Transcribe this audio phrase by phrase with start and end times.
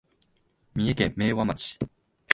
[0.73, 1.77] 三重県明和町